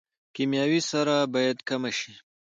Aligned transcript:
کیمیاوي 0.35 0.81
سره 0.91 1.15
باید 1.33 1.57
کمه 1.69 1.91
شي 1.97 2.13